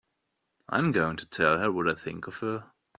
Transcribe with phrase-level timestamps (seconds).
[0.67, 2.71] I'm going to tell her what I think of her!